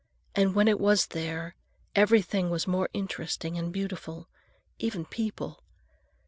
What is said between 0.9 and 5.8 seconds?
there, everything was more interesting and beautiful, even people.